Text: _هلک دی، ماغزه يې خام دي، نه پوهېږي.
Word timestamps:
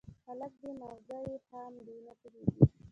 _هلک 0.27 0.53
دی، 0.61 0.71
ماغزه 0.79 1.17
يې 1.29 1.37
خام 1.47 1.73
دي، 1.85 1.95
نه 2.05 2.13
پوهېږي. 2.19 2.63